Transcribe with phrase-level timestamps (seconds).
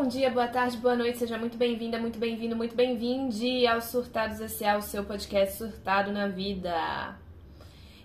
[0.00, 4.40] Bom dia, boa tarde, boa noite, seja muito bem-vinda, muito bem-vindo, muito bem-vinde ao Surtados
[4.40, 7.18] S.A., o seu podcast Surtado na Vida.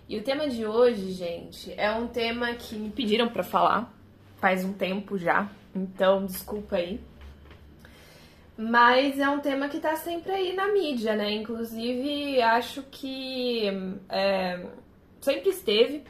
[0.08, 3.94] E o tema de hoje, gente, é um tema que me pediram para falar
[4.38, 7.00] faz um tempo já, então desculpa aí.
[8.58, 11.30] Mas é um tema que tá sempre aí na mídia, né?
[11.30, 13.68] Inclusive, acho que
[14.08, 14.66] é,
[15.20, 16.02] sempre esteve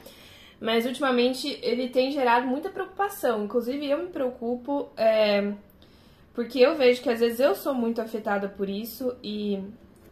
[0.64, 3.44] mas ultimamente ele tem gerado muita preocupação.
[3.44, 5.52] Inclusive eu me preocupo é,
[6.34, 9.62] porque eu vejo que às vezes eu sou muito afetada por isso e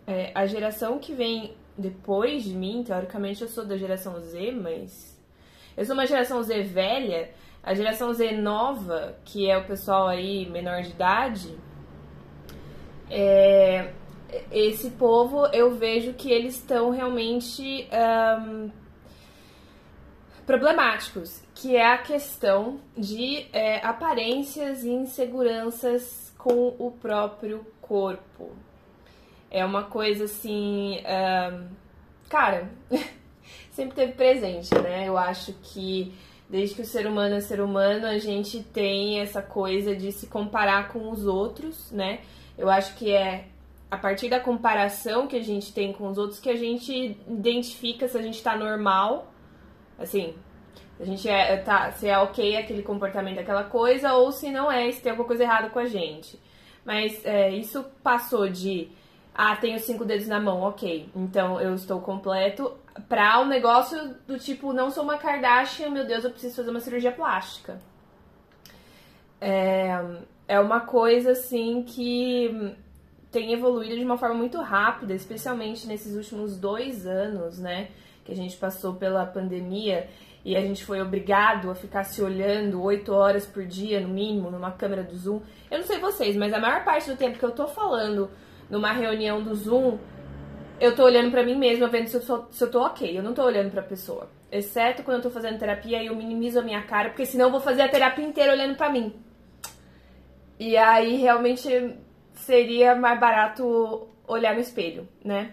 [0.07, 5.21] é, a geração que vem depois de mim, teoricamente eu sou da geração Z, mas
[5.77, 7.31] eu sou uma geração Z velha,
[7.63, 11.59] a geração Z nova, que é o pessoal aí menor de idade,
[13.11, 13.93] é,
[14.51, 18.71] esse povo eu vejo que eles estão realmente um,
[20.47, 28.53] problemáticos, que é a questão de é, aparências e inseguranças com o próprio corpo.
[29.51, 30.99] É uma coisa assim.
[32.29, 32.71] Cara,
[33.71, 35.07] sempre teve presente, né?
[35.07, 36.15] Eu acho que
[36.49, 40.27] desde que o ser humano é ser humano, a gente tem essa coisa de se
[40.27, 42.21] comparar com os outros, né?
[42.57, 43.47] Eu acho que é
[43.91, 48.09] a partir da comparação que a gente tem com os outros que a gente identifica
[48.09, 49.33] se a gente tá normal
[50.03, 50.35] Assim,
[51.03, 54.91] a gente é, tá, se é ok aquele comportamento, aquela coisa, ou se não é,
[54.93, 56.39] se tem alguma coisa errada com a gente.
[56.85, 58.89] Mas é, isso passou de,
[59.35, 62.73] ah, tenho cinco dedos na mão, ok, então eu estou completo,
[63.09, 66.81] pra um negócio do tipo, não sou uma Kardashian, meu Deus, eu preciso fazer uma
[66.81, 67.81] cirurgia plástica.
[69.41, 69.91] É,
[70.47, 72.77] é uma coisa, assim, que
[73.33, 77.89] tem evoluído de uma forma muito rápida, especialmente nesses últimos dois anos, né?
[78.25, 80.09] que a gente passou pela pandemia
[80.45, 84.51] e a gente foi obrigado a ficar se olhando oito horas por dia, no mínimo,
[84.51, 85.41] numa câmera do Zoom.
[85.71, 88.29] Eu não sei vocês, mas a maior parte do tempo que eu tô falando
[88.69, 89.99] numa reunião do Zoom,
[90.81, 93.17] eu tô olhando para mim mesma, vendo se eu, sou, se eu tô ok.
[93.17, 94.29] Eu não tô olhando pra pessoa.
[94.51, 97.61] Exceto quando eu tô fazendo terapia, eu minimizo a minha cara, porque senão eu vou
[97.61, 99.15] fazer a terapia inteira olhando para mim.
[100.59, 101.97] E aí realmente
[102.35, 105.53] seria mais barato olhar no espelho, né?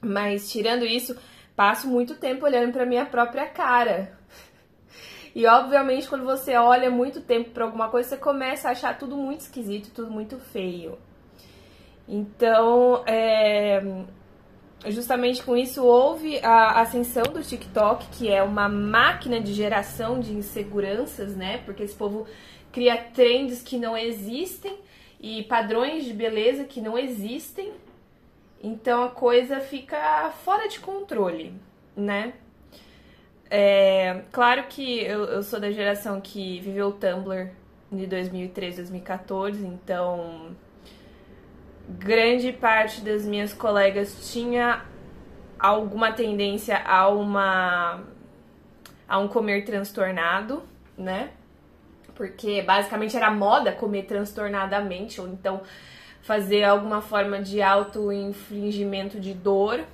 [0.00, 1.16] Mas tirando isso,
[1.56, 4.16] passo muito tempo olhando para minha própria cara.
[5.34, 9.16] E obviamente, quando você olha muito tempo para alguma coisa, você começa a achar tudo
[9.16, 10.98] muito esquisito, tudo muito feio.
[12.08, 13.82] Então, é,
[14.86, 20.32] justamente com isso, houve a ascensão do TikTok, que é uma máquina de geração de
[20.32, 21.58] inseguranças, né?
[21.66, 22.26] Porque esse povo
[22.72, 24.78] cria trends que não existem
[25.20, 27.72] e padrões de beleza que não existem
[28.66, 31.54] então a coisa fica fora de controle,
[31.96, 32.32] né?
[33.48, 37.50] É, claro que eu, eu sou da geração que viveu o Tumblr
[37.92, 40.56] de 2013, 2014, então
[41.88, 44.84] grande parte das minhas colegas tinha
[45.56, 48.02] alguma tendência a uma
[49.08, 50.64] a um comer transtornado,
[50.98, 51.30] né?
[52.16, 55.62] Porque basicamente era moda comer transtornadamente, ou então
[56.26, 59.84] fazer alguma forma de auto-infringimento de dor,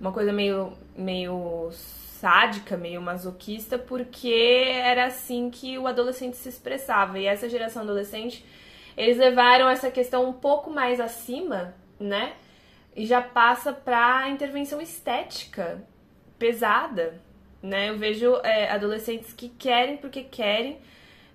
[0.00, 7.18] uma coisa meio, meio sádica, meio masoquista, porque era assim que o adolescente se expressava.
[7.18, 8.46] E essa geração adolescente,
[8.96, 12.34] eles levaram essa questão um pouco mais acima, né?
[12.94, 15.82] E já passa pra intervenção estética
[16.38, 17.20] pesada,
[17.60, 17.90] né?
[17.90, 20.78] Eu vejo é, adolescentes que querem porque querem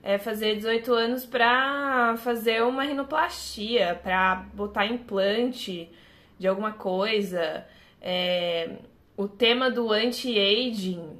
[0.01, 5.89] é, fazer 18 anos pra fazer uma rinoplastia, pra botar implante
[6.37, 7.65] de alguma coisa.
[8.01, 8.77] É,
[9.17, 11.17] o tema do anti-aging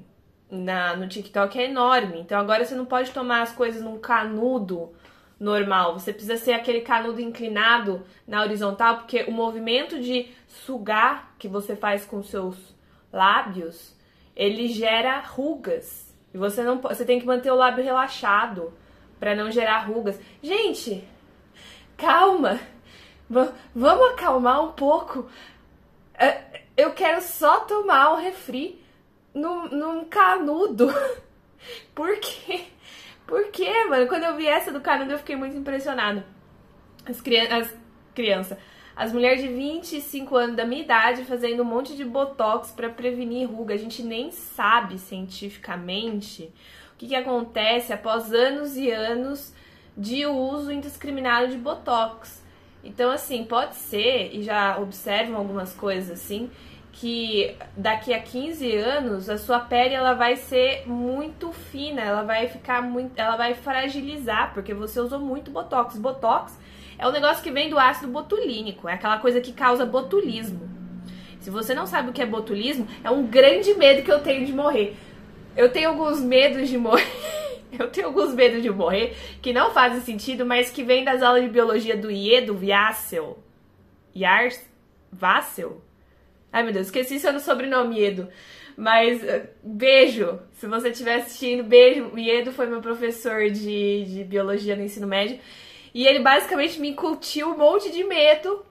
[0.98, 2.20] no TikTok é enorme.
[2.22, 4.92] Então agora você não pode tomar as coisas num canudo
[5.40, 5.94] normal.
[5.94, 11.76] Você precisa ser aquele canudo inclinado na horizontal, porque o movimento de sugar que você
[11.76, 12.76] faz com seus
[13.12, 13.96] lábios,
[14.36, 16.09] ele gera rugas.
[16.34, 18.74] E você não você tem que manter o lábio relaxado
[19.20, 20.20] para não gerar rugas.
[20.42, 21.08] Gente,
[21.98, 22.60] calma.
[23.30, 25.30] V vamos acalmar um pouco.
[26.14, 28.82] É, eu quero só tomar o refri
[29.34, 30.88] num, num canudo.
[31.94, 32.66] Por quê?
[33.28, 34.08] Por quê, mano?
[34.08, 36.24] Quando eu vi essa do canudo, eu fiquei muito impressionado.
[37.06, 37.78] As, crianças, as
[38.16, 38.58] crianças
[38.96, 43.50] as mulheres de 25 anos da minha idade fazendo um monte de botox para prevenir
[43.50, 43.74] ruga.
[43.74, 46.52] A gente nem sabe cientificamente
[46.94, 49.54] o que, que acontece após anos e anos
[49.96, 52.44] de uso indiscriminado de botox.
[52.84, 56.50] Então, assim, pode ser, e já observam algumas coisas assim,
[56.92, 62.48] que daqui a 15 anos a sua pele ela vai ser muito fina, ela vai
[62.48, 65.98] ficar muito, ela vai fragilizar porque você usou muito botox.
[65.98, 66.58] Botox
[67.00, 70.70] é um negócio que vem do ácido botulínico, é aquela coisa que causa botulismo.
[71.40, 74.46] Se você não sabe o que é botulismo, é um grande medo que eu tenho
[74.46, 74.98] de morrer.
[75.56, 77.08] Eu tenho alguns medos de morrer.
[77.72, 81.44] Eu tenho alguns medos de morrer que não fazem sentido, mas que vem das aulas
[81.44, 83.38] de biologia do Iedo Viassel.
[84.16, 84.60] Yars
[85.12, 85.80] Vassel?
[86.52, 88.28] Ai meu Deus, esqueci seu sobrenome, Iedo.
[88.76, 92.18] Mas eh, beijo, se você estiver assistindo, beijo.
[92.18, 95.40] Iedo foi meu professor de, de biologia no ensino médio.
[95.94, 98.66] E ele basicamente me incutiu um monte de medo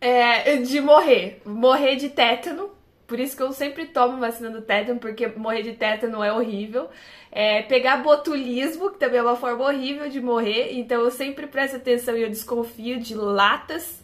[0.00, 1.40] é, de morrer.
[1.44, 2.70] Morrer de tétano.
[3.06, 6.88] Por isso que eu sempre tomo vacina do tétano, porque morrer de tétano é horrível.
[7.30, 10.72] É, pegar botulismo, que também é uma forma horrível de morrer.
[10.72, 14.02] Então eu sempre presto atenção e eu desconfio de latas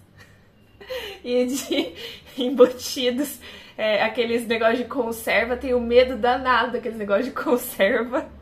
[1.24, 1.94] e de
[2.42, 3.38] embutidos.
[3.76, 5.56] É, aqueles negócios de conserva.
[5.56, 8.39] Tenho medo danado daqueles negócios de conserva.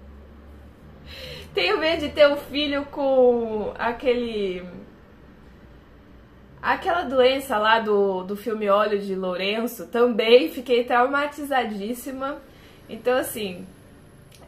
[1.55, 4.63] Tenho medo de ter um filho com aquele.
[6.61, 12.39] Aquela doença lá do, do filme Óleo de Lourenço também fiquei traumatizadíssima.
[12.89, 13.67] Então, assim.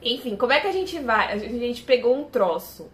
[0.03, 1.33] Enfim, como é que a gente vai?
[1.33, 2.91] A gente pegou um troço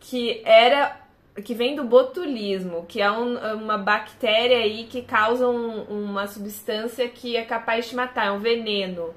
[0.00, 1.00] que era.
[1.44, 7.08] que vem do botulismo, que é um, uma bactéria aí que causa um, uma substância
[7.08, 9.14] que é capaz de matar, é um veneno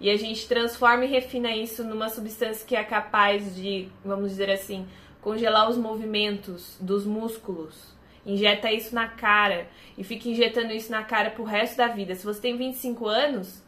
[0.00, 4.50] e a gente transforma e refina isso numa substância que é capaz de, vamos dizer
[4.50, 4.88] assim,
[5.20, 7.94] congelar os movimentos dos músculos.
[8.24, 9.68] Injeta isso na cara
[9.98, 12.14] e fica injetando isso na cara pro resto da vida.
[12.14, 13.62] Se você tem 25 anos,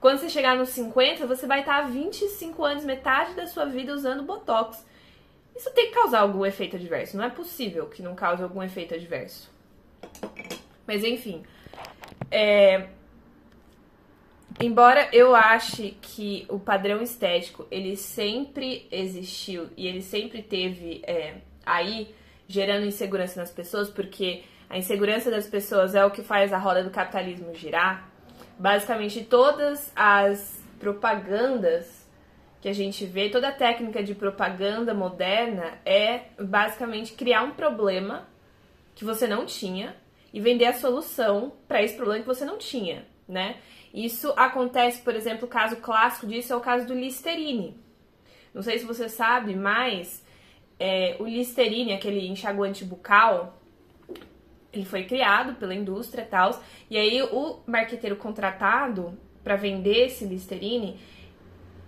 [0.00, 4.24] quando você chegar nos 50, você vai estar 25 anos, metade da sua vida usando
[4.24, 4.84] botox.
[5.54, 7.16] Isso tem que causar algum efeito adverso.
[7.16, 9.50] Não é possível que não cause algum efeito adverso.
[10.86, 11.44] Mas enfim,
[12.30, 12.88] é,
[14.62, 21.36] Embora eu ache que o padrão estético ele sempre existiu e ele sempre teve é,
[21.64, 22.14] aí
[22.46, 26.84] gerando insegurança nas pessoas, porque a insegurança das pessoas é o que faz a roda
[26.84, 28.06] do capitalismo girar.
[28.58, 32.06] Basicamente, todas as propagandas
[32.60, 38.28] que a gente vê, toda a técnica de propaganda moderna é basicamente criar um problema
[38.94, 39.96] que você não tinha
[40.34, 43.56] e vender a solução para esse problema que você não tinha, né?
[43.92, 47.76] Isso acontece, por exemplo, o caso clássico disso é o caso do Listerine.
[48.54, 50.24] Não sei se você sabe, mas
[50.78, 53.60] é, o Listerine, aquele enxaguante bucal,
[54.72, 56.62] ele foi criado pela indústria e tal.
[56.88, 61.00] E aí o marqueteiro contratado para vender esse Listerine,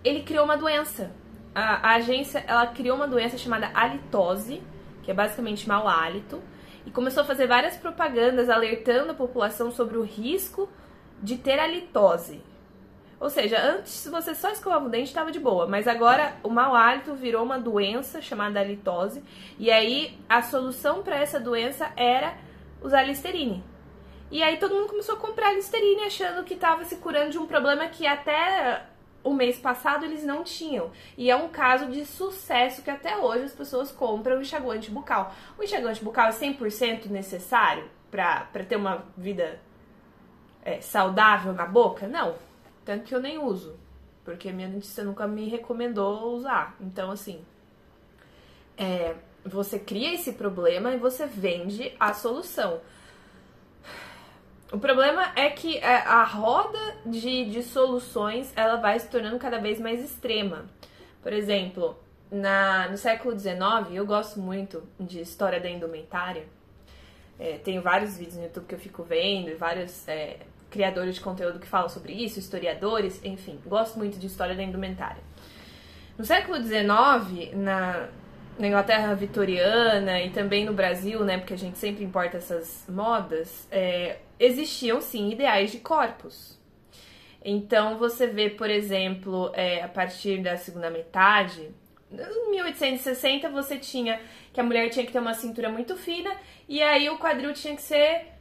[0.02, 1.12] ele criou uma doença.
[1.54, 4.62] A, a, agência, ela criou uma doença chamada halitose,
[5.02, 6.42] que é basicamente mau hálito,
[6.84, 10.68] e começou a fazer várias propagandas alertando a população sobre o risco
[11.22, 12.42] de ter a litose.
[13.20, 16.74] Ou seja, antes você só escovava o dente estava de boa, mas agora o mau
[16.74, 19.22] hálito virou uma doença chamada litose,
[19.58, 22.36] e aí a solução para essa doença era
[22.82, 23.62] usar Listerine.
[24.28, 27.46] E aí todo mundo começou a comprar Listerine achando que estava se curando de um
[27.46, 28.86] problema que até
[29.22, 30.90] o mês passado eles não tinham.
[31.16, 35.32] E é um caso de sucesso que até hoje as pessoas compram o enxaguante bucal.
[35.56, 39.60] O enxaguante bucal é 100% necessário para ter uma vida
[40.62, 42.06] é, saudável na boca?
[42.06, 42.34] Não.
[42.84, 43.76] Tanto que eu nem uso.
[44.24, 46.76] Porque minha dentista nunca me recomendou usar.
[46.80, 47.44] Então, assim.
[48.76, 49.14] É,
[49.44, 52.80] você cria esse problema e você vende a solução.
[54.72, 59.58] O problema é que é, a roda de, de soluções ela vai se tornando cada
[59.58, 60.64] vez mais extrema.
[61.22, 61.98] Por exemplo,
[62.30, 63.54] na, no século XIX,
[63.92, 66.46] eu gosto muito de história da indumentária.
[67.38, 70.38] É, tenho vários vídeos no YouTube que eu fico vendo e vários é,
[70.72, 75.22] criadores de conteúdo que falam sobre isso, historiadores, enfim, gosto muito de história da indumentária.
[76.18, 78.08] No século XIX, na,
[78.58, 83.68] na Inglaterra vitoriana e também no Brasil, né, porque a gente sempre importa essas modas,
[83.70, 86.58] é, existiam sim ideais de corpos.
[87.44, 91.70] Então você vê, por exemplo, é, a partir da segunda metade,
[92.10, 94.20] em 1860 você tinha
[94.52, 96.30] que a mulher tinha que ter uma cintura muito fina
[96.68, 98.32] e aí o quadril tinha que ser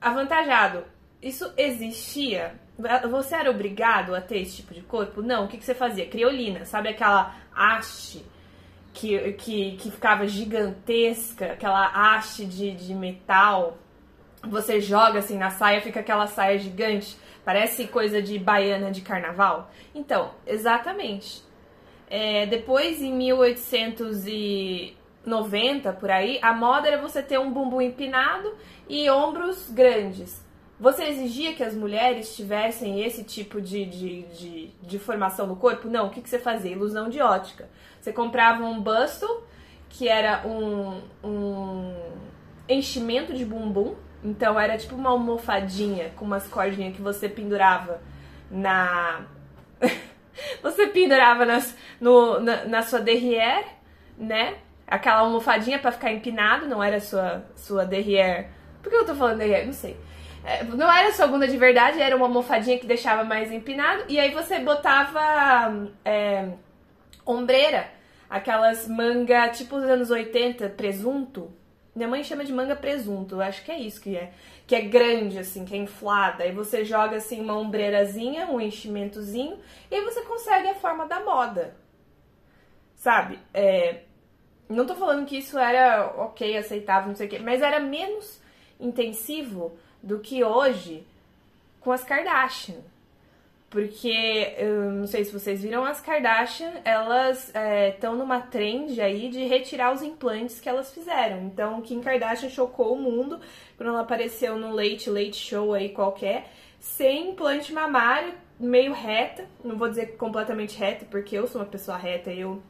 [0.00, 0.95] avantajado.
[1.22, 2.54] Isso existia?
[3.10, 5.22] Você era obrigado a ter esse tipo de corpo?
[5.22, 5.44] Não.
[5.44, 6.06] O que, que você fazia?
[6.06, 8.24] Criolina, sabe aquela haste
[8.92, 13.78] que, que, que ficava gigantesca, aquela haste de, de metal?
[14.44, 19.70] Você joga assim na saia, fica aquela saia gigante, parece coisa de baiana de carnaval?
[19.94, 21.42] Então, exatamente.
[22.08, 28.54] É, depois, em 1890, por aí, a moda era você ter um bumbum empinado
[28.88, 30.45] e ombros grandes.
[30.78, 35.88] Você exigia que as mulheres tivessem esse tipo de, de, de, de formação no corpo?
[35.88, 36.08] Não.
[36.08, 36.72] O que, que você fazia?
[36.72, 37.68] Ilusão de ótica.
[37.98, 39.42] Você comprava um busto,
[39.88, 41.94] que era um, um
[42.68, 43.94] enchimento de bumbum.
[44.22, 48.02] Então era tipo uma almofadinha com umas cordinhas que você pendurava
[48.50, 49.22] na.
[50.62, 53.64] você pendurava nas, no, na, na sua derrière,
[54.18, 54.58] né?
[54.86, 58.48] Aquela almofadinha para ficar empinado, não era sua, sua derrière.
[58.82, 59.64] Por que eu tô falando derrière?
[59.64, 59.96] Não sei
[60.76, 64.04] não era sua bunda de verdade, era uma almofadinha que deixava mais empinado.
[64.08, 66.50] E aí você botava é,
[67.24, 67.90] ombreira,
[68.30, 71.52] aquelas manga tipo dos anos 80, presunto.
[71.94, 74.32] Minha mãe chama de manga presunto, acho que é isso que é.
[74.66, 76.44] Que é grande, assim, que é inflada.
[76.44, 79.58] Aí você joga, assim, uma ombreirazinha, um enchimentozinho,
[79.90, 81.76] e aí você consegue a forma da moda.
[82.94, 83.38] Sabe?
[83.54, 84.00] É,
[84.68, 88.40] não tô falando que isso era ok, aceitável, não sei o quê, mas era menos
[88.78, 91.06] intensivo do que hoje
[91.80, 92.80] com as Kardashian.
[93.68, 97.52] Porque, eu não sei se vocês viram, as Kardashian, elas
[97.92, 101.42] estão é, numa trend aí de retirar os implantes que elas fizeram.
[101.42, 103.40] Então, Kim Kardashian chocou o mundo
[103.76, 106.48] quando ela apareceu no Late Late Show aí qualquer,
[106.78, 109.44] sem implante mamário, meio reta.
[109.64, 112.62] Não vou dizer completamente reta, porque eu sou uma pessoa reta e eu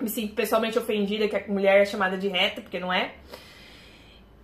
[0.00, 3.12] me sinto pessoalmente ofendida que a mulher é chamada de reta, porque não é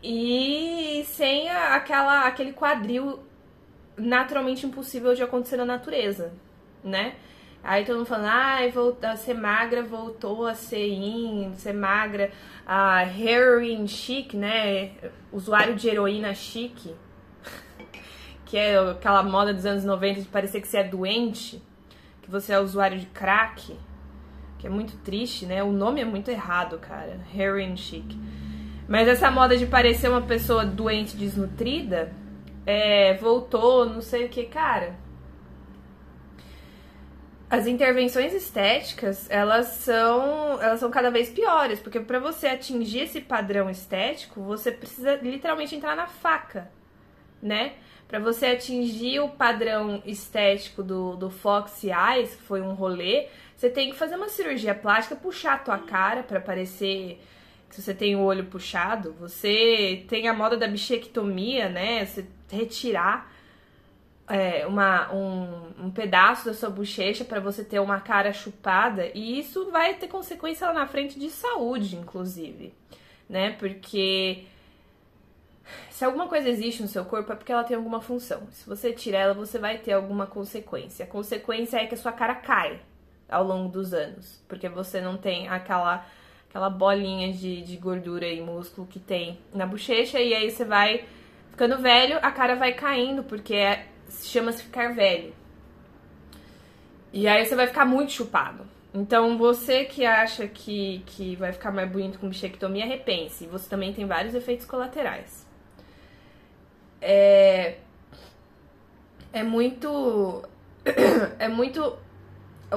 [0.03, 3.21] e sem aquela, aquele quadril
[3.97, 6.33] naturalmente impossível de acontecer na natureza,
[6.85, 7.15] né?
[7.65, 8.73] Aí todo mundo falando, ai,
[9.03, 12.31] ah, a ser magra voltou a ser in, ser magra,
[12.65, 14.93] a heroin chic, né?
[15.33, 16.95] Usuário de heroína chique,
[18.47, 21.61] que é aquela moda dos anos 90 de parecer que você é doente,
[22.23, 23.77] que você é usuário de crack,
[24.59, 25.65] que é muito triste, né?
[25.65, 27.19] O nome é muito errado, cara.
[27.37, 28.17] Heroin chic.
[28.89, 32.13] Mas essa moda de parecer uma pessoa doente, desnutrida,
[32.65, 34.95] é, voltou, não sei o que, cara.
[37.49, 43.21] As intervenções estéticas, elas são, elas são cada vez piores, porque para você atingir esse
[43.21, 46.69] padrão estético, você precisa literalmente entrar na faca,
[47.41, 47.75] né?
[48.09, 53.71] Para você atingir o padrão estético do, do Fox Eyes, que foi um rolê, você
[53.71, 57.21] tem que fazer uma cirurgia plástica, puxar a tua cara para parecer
[57.71, 62.05] se você tem o olho puxado, você tem a moda da bichectomia, né?
[62.05, 63.31] Você retirar
[64.29, 69.39] é, uma, um, um pedaço da sua bochecha para você ter uma cara chupada, e
[69.39, 72.75] isso vai ter consequência lá na frente de saúde, inclusive,
[73.29, 73.53] né?
[73.53, 74.45] Porque
[75.91, 78.47] se alguma coisa existe no seu corpo é porque ela tem alguma função.
[78.51, 81.05] Se você tirar ela, você vai ter alguma consequência.
[81.05, 82.81] A consequência é que a sua cara cai
[83.29, 86.07] ao longo dos anos, porque você não tem aquela
[86.49, 91.05] aquela bolinha de, de gordura e músculo que tem na bochecha, e aí você vai
[91.51, 93.87] ficando velho, a cara vai caindo, porque é,
[94.23, 95.35] chama-se ficar velho.
[97.13, 98.67] E aí você vai ficar muito chupado.
[98.93, 103.47] Então, você que acha que, que vai ficar mais bonito com bichectomia, repense.
[103.47, 105.47] Você também tem vários efeitos colaterais.
[107.01, 107.77] É,
[109.33, 110.43] é muito.
[111.39, 111.99] É muito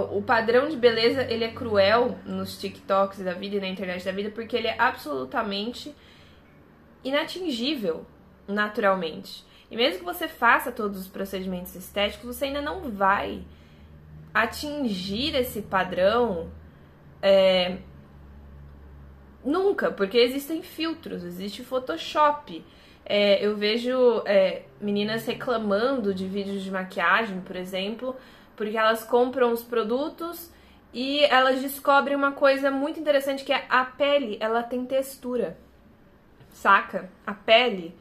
[0.04, 4.12] o padrão de beleza ele é cruel nos TikToks da vida e na internet da
[4.12, 5.94] vida porque ele é absolutamente
[7.04, 8.06] inatingível
[8.48, 9.46] naturalmente.
[9.70, 13.44] E mesmo que você faça todos os procedimentos estéticos, você ainda não vai
[14.34, 16.50] atingir esse padrão
[17.22, 17.78] é,
[19.44, 22.64] nunca, porque existem filtros, existe Photoshop.
[23.06, 28.16] É, eu vejo é, meninas reclamando de vídeos de maquiagem, por exemplo,
[28.60, 30.52] porque elas compram os produtos
[30.94, 35.58] e elas descobrem uma coisa muito interessante que é a pele, ela tem textura.
[36.52, 37.10] Saca?
[37.26, 37.96] A pele,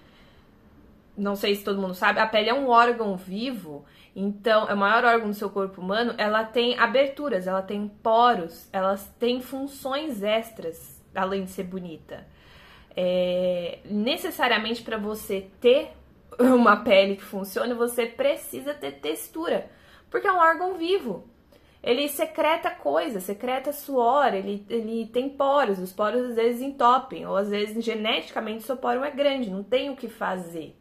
[1.17, 3.85] não sei se todo mundo sabe, a pele é um órgão vivo,
[4.17, 8.69] então é o maior órgão do seu corpo humano, ela tem aberturas, ela tem poros,
[8.73, 12.27] elas têm funções extras, além de ser bonita.
[12.97, 15.93] É, necessariamente para você ter
[16.37, 19.78] uma pele que funcione, você precisa ter textura.
[20.11, 21.29] Porque é um órgão vivo.
[21.83, 27.37] Ele secreta coisa, secreta suor, ele, ele tem poros, os poros às vezes entopem, ou
[27.37, 30.77] às vezes geneticamente seu poro é grande, não tem o que fazer.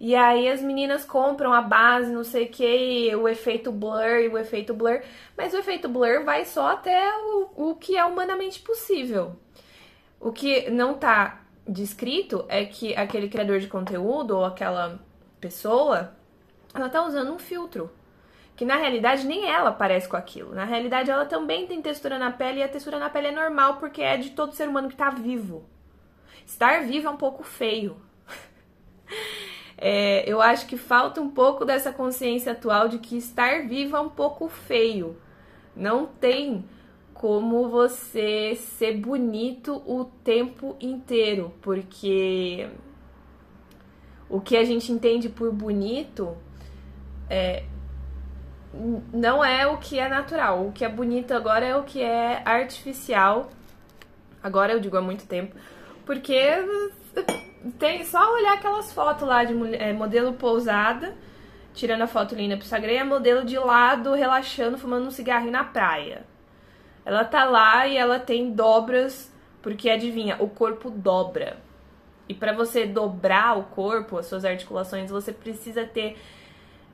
[0.00, 4.28] E aí as meninas compram a base, não sei o que, o efeito blur e
[4.28, 5.00] o efeito blur,
[5.36, 9.36] mas o efeito blur vai só até o, o que é humanamente possível.
[10.18, 14.98] O que não tá descrito é que aquele criador de conteúdo ou aquela
[15.40, 16.12] pessoa,
[16.74, 17.88] ela tá usando um filtro
[18.56, 20.54] que na realidade nem ela parece com aquilo.
[20.54, 23.76] Na realidade, ela também tem textura na pele e a textura na pele é normal
[23.76, 25.64] porque é de todo ser humano que está vivo.
[26.44, 27.96] Estar vivo é um pouco feio.
[29.78, 34.00] é, eu acho que falta um pouco dessa consciência atual de que estar vivo é
[34.00, 35.16] um pouco feio.
[35.74, 36.64] Não tem
[37.14, 42.68] como você ser bonito o tempo inteiro, porque
[44.28, 46.36] o que a gente entende por bonito
[47.30, 47.64] é,
[49.12, 50.66] não é o que é natural.
[50.66, 53.50] O que é bonito agora é o que é artificial.
[54.42, 55.54] Agora eu digo há muito tempo.
[56.06, 56.38] Porque
[57.78, 61.14] tem só olhar aquelas fotos lá de mulher, é, modelo pousada,
[61.74, 65.64] tirando a foto linda pro Instagram, e modelo de lado, relaxando, fumando um cigarrinho na
[65.64, 66.24] praia.
[67.04, 71.58] Ela tá lá e ela tem dobras, porque adivinha, o corpo dobra.
[72.28, 76.16] E para você dobrar o corpo, as suas articulações, você precisa ter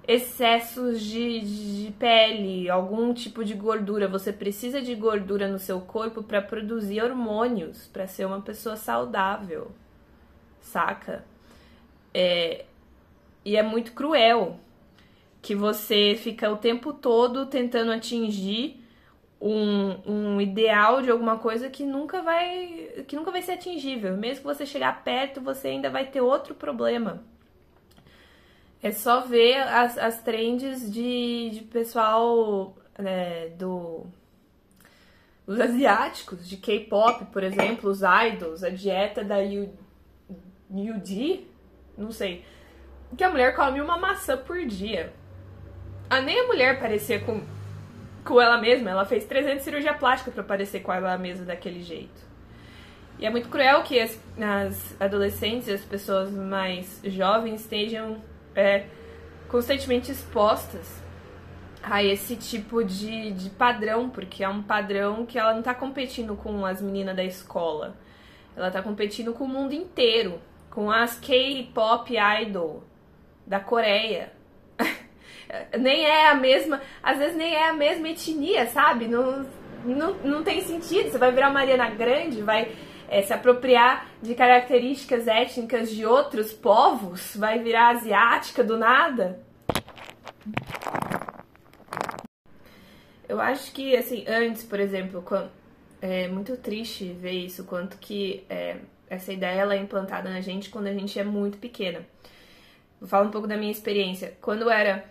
[0.09, 1.41] excessos de,
[1.85, 4.09] de pele, algum tipo de gordura.
[4.09, 9.71] Você precisa de gordura no seu corpo para produzir hormônios, para ser uma pessoa saudável,
[10.63, 11.27] saca?
[12.15, 12.65] É,
[13.45, 14.59] e é muito cruel
[15.43, 18.83] que você fica o tempo todo tentando atingir
[19.39, 24.17] um, um ideal de alguma coisa que nunca vai que nunca vai ser atingível.
[24.17, 27.23] Mesmo que você chegar perto, você ainda vai ter outro problema.
[28.83, 34.07] É só ver as, as trends de, de pessoal né, do
[35.49, 39.73] os asiáticos, de K-pop, por exemplo, os idols, a dieta da Yu,
[40.71, 41.49] Yuji,
[41.97, 42.45] não sei,
[43.17, 45.11] que a mulher come uma maçã por dia.
[46.11, 47.41] A nem a mulher parecia com,
[48.23, 52.29] com ela mesma, ela fez 300 cirurgia plástica para parecer com ela mesma daquele jeito.
[53.19, 58.23] E é muito cruel que as, as adolescentes, as pessoas mais jovens estejam
[58.59, 58.87] é,
[59.49, 61.01] constantemente expostas
[61.81, 66.35] a esse tipo de, de padrão, porque é um padrão que ela não tá competindo
[66.37, 67.97] com as meninas da escola.
[68.57, 72.13] Ela tá competindo com o mundo inteiro, com as K-pop
[72.43, 72.83] idol
[73.47, 74.33] da Coreia.
[75.79, 79.07] nem é a mesma, às vezes nem é a mesma etnia, sabe?
[79.07, 79.47] Não,
[79.85, 81.11] não, não tem sentido.
[81.11, 82.73] Você vai virar Mariana Grande, vai
[83.09, 89.41] é, se apropriar de características étnicas de outros povos, vai virar asiática do nada.
[93.29, 95.51] Eu acho que, assim, antes, por exemplo, quando,
[96.01, 98.77] é muito triste ver isso, quanto que é,
[99.09, 102.07] essa ideia ela é implantada na gente quando a gente é muito pequena.
[103.01, 104.37] Vou falar um pouco da minha experiência.
[104.41, 105.05] Quando eu era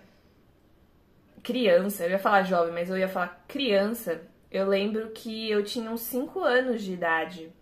[1.42, 5.90] criança, eu ia falar jovem, mas eu ia falar criança, eu lembro que eu tinha
[5.90, 7.52] uns 5 anos de idade.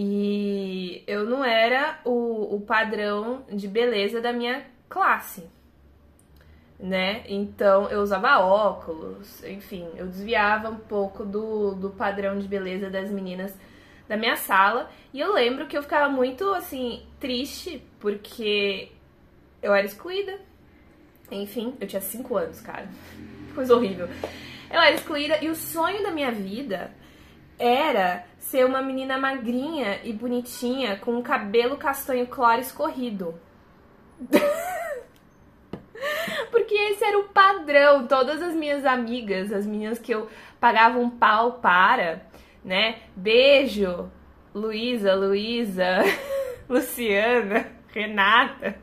[0.00, 5.50] E eu não era o, o padrão de beleza da minha classe,
[6.78, 7.24] né?
[7.26, 13.10] Então eu usava óculos, enfim, eu desviava um pouco do, do padrão de beleza das
[13.10, 13.52] meninas
[14.06, 14.88] da minha sala.
[15.12, 18.92] E eu lembro que eu ficava muito assim, triste, porque
[19.60, 20.38] eu era excluída.
[21.28, 22.88] Enfim, eu tinha 5 anos, cara.
[23.52, 24.06] Coisa horrível.
[24.70, 26.92] Eu era excluída e o sonho da minha vida
[27.58, 33.34] era ser uma menina magrinha e bonitinha com um cabelo castanho claro escorrido.
[36.50, 38.06] Porque esse era o padrão.
[38.06, 40.28] Todas as minhas amigas, as meninas que eu
[40.60, 42.22] pagava um pau para,
[42.64, 43.00] né?
[43.16, 44.10] Beijo,
[44.54, 45.98] Luísa, Luísa,
[46.68, 48.76] Luciana, Renata.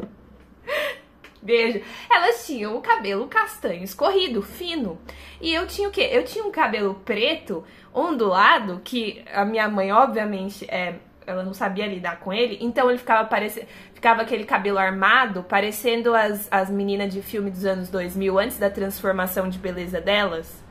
[1.46, 1.80] Beijo.
[2.10, 5.00] Elas tinham o cabelo castanho escorrido, fino.
[5.40, 6.10] E eu tinha o quê?
[6.12, 10.96] Eu tinha um cabelo preto, ondulado, que a minha mãe, obviamente, é,
[11.28, 13.68] ela não sabia lidar com ele, então ele ficava parecendo.
[13.94, 18.70] Ficava aquele cabelo armado, parecendo as, as meninas de filme dos anos 2000, antes da
[18.70, 20.64] transformação de beleza delas.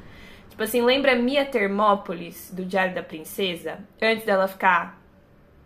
[0.51, 3.79] Tipo assim, lembra Mia Termópolis, do Diário da Princesa?
[4.03, 5.01] Antes dela ficar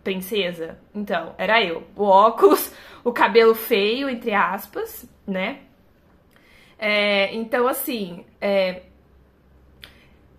[0.03, 0.79] princesa?
[0.93, 1.83] Então, era eu.
[1.95, 2.71] O óculos,
[3.03, 5.59] o cabelo feio, entre aspas, né?
[6.77, 8.83] É, então, assim, é,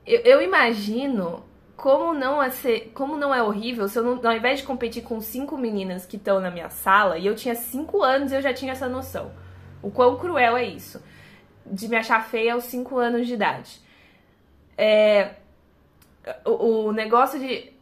[0.06, 1.44] eu, eu, imagino
[1.76, 5.02] como não, é ser, como não é horrível se eu não, ao invés de competir
[5.02, 8.52] com cinco meninas que estão na minha sala, e eu tinha cinco anos eu já
[8.54, 9.32] tinha essa noção.
[9.82, 11.02] O quão cruel é isso.
[11.64, 13.80] De me achar feia aos cinco anos de idade.
[14.76, 15.34] É,
[16.44, 17.72] o, o negócio de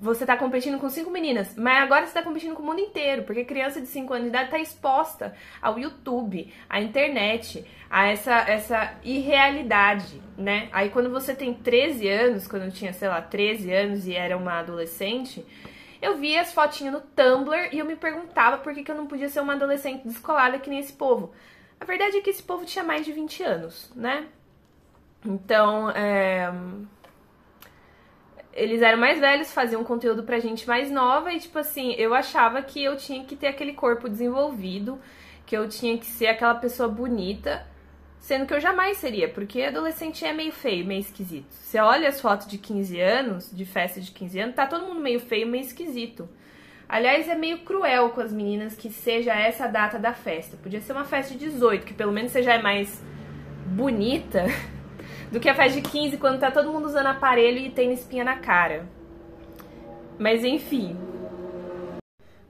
[0.00, 3.24] você tá competindo com cinco meninas, mas agora você tá competindo com o mundo inteiro,
[3.24, 8.34] porque criança de 5 anos de idade tá exposta ao YouTube, à internet, a essa,
[8.48, 10.68] essa irrealidade, né?
[10.70, 14.36] Aí quando você tem 13 anos, quando eu tinha, sei lá, 13 anos e era
[14.36, 15.44] uma adolescente,
[16.00, 19.06] eu via as fotinhas no Tumblr e eu me perguntava por que, que eu não
[19.06, 21.32] podia ser uma adolescente descolada que nem esse povo.
[21.80, 24.28] A verdade é que esse povo tinha mais de 20 anos, né?
[25.24, 26.52] Então, é
[28.54, 32.62] eles eram mais velhos, faziam conteúdo pra gente mais nova e, tipo assim, eu achava
[32.62, 34.98] que eu tinha que ter aquele corpo desenvolvido,
[35.44, 37.66] que eu tinha que ser aquela pessoa bonita,
[38.20, 41.50] sendo que eu jamais seria, porque adolescente é meio feio, meio esquisito.
[41.50, 45.00] Você olha as fotos de 15 anos, de festa de 15 anos, tá todo mundo
[45.00, 46.28] meio feio, meio esquisito.
[46.88, 50.56] Aliás, é meio cruel com as meninas que seja essa a data da festa.
[50.56, 53.02] Podia ser uma festa de 18, que pelo menos você já é mais
[53.66, 54.44] bonita
[55.34, 58.22] do que a festa de 15, quando tá todo mundo usando aparelho e tem espinha
[58.22, 58.88] na cara.
[60.16, 60.96] Mas enfim.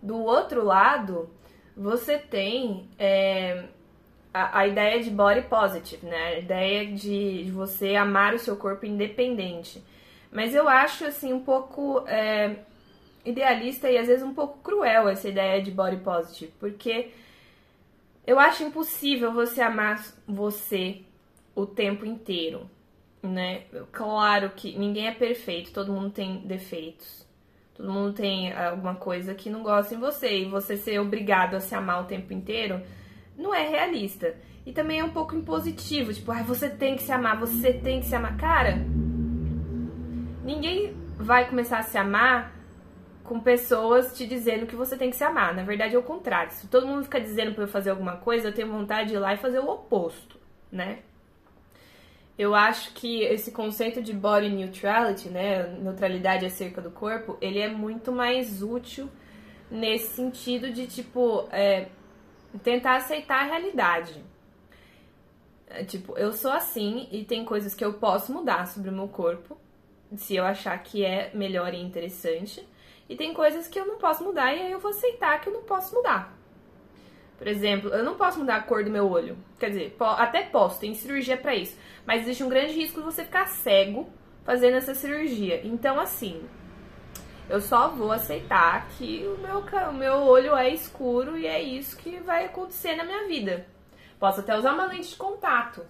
[0.02, 1.30] Do outro lado,
[1.74, 3.64] você tem é,
[4.34, 6.26] a, a, ideia de body positive, né?
[6.26, 9.82] A ideia de, de, você amar o seu corpo independente.
[10.30, 12.56] Mas eu acho, assim, um pouco é,
[13.24, 17.12] idealista e às vezes um pouco cruel essa ideia de body positive, porque
[18.26, 21.00] eu acho impossível você amar você
[21.54, 22.73] o tempo inteiro
[23.28, 23.62] né?
[23.92, 27.24] Claro que ninguém é perfeito, todo mundo tem defeitos.
[27.74, 31.60] Todo mundo tem alguma coisa que não gosta em você e você ser obrigado a
[31.60, 32.80] se amar o tempo inteiro
[33.36, 34.34] não é realista.
[34.64, 38.00] E também é um pouco impositivo, tipo, ah, você tem que se amar, você tem
[38.00, 38.36] que se amar.
[38.36, 38.76] Cara,
[40.42, 42.54] ninguém vai começar a se amar
[43.22, 45.54] com pessoas te dizendo que você tem que se amar.
[45.54, 46.52] Na verdade é o contrário.
[46.52, 49.18] Se todo mundo fica dizendo para eu fazer alguma coisa, eu tenho vontade de ir
[49.18, 50.38] lá e fazer o oposto,
[50.70, 51.00] né?
[52.36, 57.68] Eu acho que esse conceito de body neutrality, né, neutralidade acerca do corpo, ele é
[57.68, 59.08] muito mais útil
[59.70, 61.88] nesse sentido de tipo é,
[62.62, 64.24] tentar aceitar a realidade.
[65.68, 69.08] É, tipo, eu sou assim e tem coisas que eu posso mudar sobre o meu
[69.08, 69.56] corpo,
[70.16, 72.66] se eu achar que é melhor e interessante,
[73.08, 75.52] e tem coisas que eu não posso mudar e aí eu vou aceitar que eu
[75.52, 76.36] não posso mudar.
[77.38, 79.36] Por exemplo, eu não posso mudar a cor do meu olho.
[79.58, 81.76] Quer dizer, até posso, tem cirurgia para isso.
[82.06, 84.08] Mas existe um grande risco de você ficar cego
[84.44, 85.60] fazendo essa cirurgia.
[85.64, 86.42] Então, assim,
[87.48, 91.96] eu só vou aceitar que o meu, o meu olho é escuro e é isso
[91.96, 93.66] que vai acontecer na minha vida.
[94.18, 95.84] Posso até usar uma lente de contato,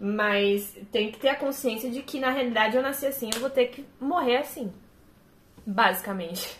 [0.00, 3.50] mas tem que ter a consciência de que na realidade eu nasci assim, eu vou
[3.50, 4.72] ter que morrer assim.
[5.66, 6.58] Basicamente.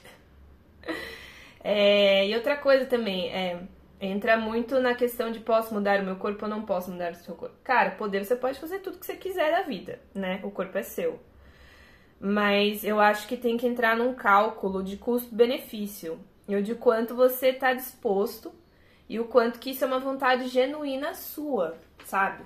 [1.65, 3.57] É, e outra coisa também, é,
[4.03, 7.15] entra muito na questão de posso mudar o meu corpo ou não posso mudar o
[7.15, 7.55] seu corpo.
[7.63, 10.41] Cara, poder você pode fazer tudo que você quiser da vida, né?
[10.43, 11.21] O corpo é seu.
[12.21, 17.51] Mas eu acho que tem que entrar num cálculo de custo-benefício e de quanto você
[17.51, 18.53] está disposto
[19.09, 22.43] e o quanto que isso é uma vontade genuína sua, sabe?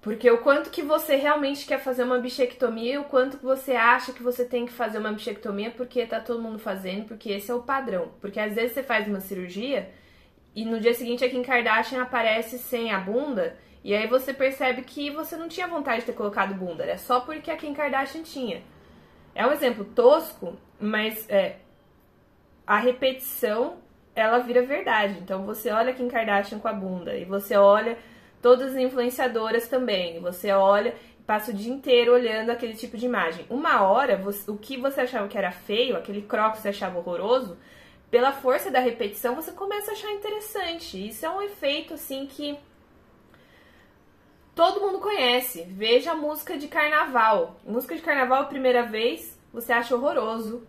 [0.00, 3.72] Porque o quanto que você realmente quer fazer uma bichectomia e o quanto que você
[3.72, 7.50] acha que você tem que fazer uma bichectomia porque tá todo mundo fazendo, porque esse
[7.50, 8.12] é o padrão.
[8.20, 9.90] Porque às vezes você faz uma cirurgia
[10.60, 14.82] e no dia seguinte a Kim Kardashian aparece sem a bunda, e aí você percebe
[14.82, 18.22] que você não tinha vontade de ter colocado bunda, era só porque a Kim Kardashian
[18.22, 18.62] tinha.
[19.34, 21.56] É um exemplo tosco, mas é,
[22.66, 23.76] a repetição
[24.16, 25.16] ela vira verdade.
[25.20, 27.96] Então você olha Kim Kardashian com a bunda, e você olha
[28.42, 30.94] todas as influenciadoras também, e você olha
[31.24, 33.44] passa o dia inteiro olhando aquele tipo de imagem.
[33.50, 36.98] Uma hora, você, o que você achava que era feio, aquele croc que você achava
[36.98, 37.58] horroroso,
[38.10, 41.08] pela força da repetição, você começa a achar interessante.
[41.08, 42.58] Isso é um efeito assim que
[44.54, 45.64] todo mundo conhece.
[45.70, 47.60] Veja a música de carnaval.
[47.64, 50.66] Música de carnaval, primeira vez, você acha horroroso,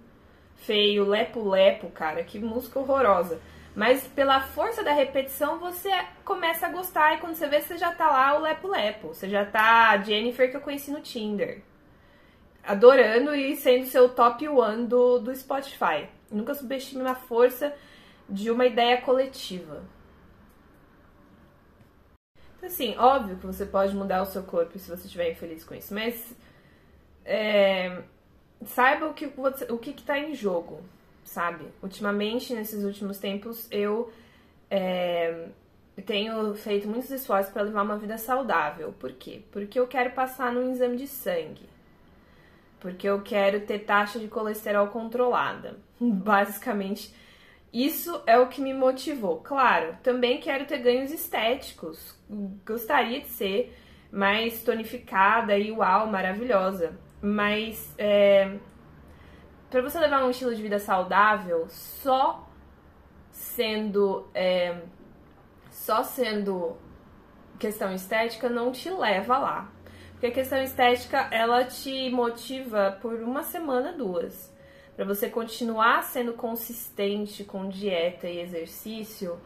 [0.58, 3.42] feio, lepo-lepo, cara, que música horrorosa.
[3.76, 5.90] Mas pela força da repetição, você
[6.26, 7.16] começa a gostar.
[7.16, 9.10] E quando você vê, você já tá lá o lepo-lepo.
[9.10, 11.62] Você já tá a Jennifer que eu conheci no Tinder.
[12.62, 16.10] Adorando e sendo seu top one do, do Spotify.
[16.32, 17.74] Nunca subestime a força
[18.28, 19.84] de uma ideia coletiva.
[22.58, 25.74] Então, assim, óbvio que você pode mudar o seu corpo se você estiver infeliz com
[25.74, 26.36] isso, mas
[27.26, 28.04] é,
[28.66, 29.26] saiba o que
[29.70, 30.82] o que está em jogo,
[31.24, 31.66] sabe?
[31.82, 34.12] Ultimamente, nesses últimos tempos, eu
[34.70, 35.48] é,
[36.06, 38.94] tenho feito muitos esforços para levar uma vida saudável.
[39.00, 39.42] Por quê?
[39.52, 41.79] Porque eu quero passar num exame de sangue
[42.80, 45.78] porque eu quero ter taxa de colesterol controlada.
[46.00, 47.14] Basicamente,
[47.72, 49.38] isso é o que me motivou.
[49.42, 52.18] Claro, também quero ter ganhos estéticos.
[52.66, 53.76] Gostaria de ser
[54.12, 56.98] mais tonificada e uau, maravilhosa.
[57.22, 58.58] Mas é,
[59.70, 62.48] para você levar um estilo de vida saudável, só
[63.32, 64.82] sendo é,
[65.70, 66.76] só sendo
[67.60, 69.72] questão estética não te leva lá.
[70.20, 74.54] Porque a questão estética, ela te motiva por uma semana, duas.
[74.94, 79.40] Para você continuar sendo consistente com dieta e exercício,